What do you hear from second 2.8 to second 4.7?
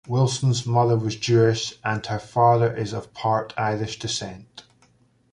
of part Irish descent.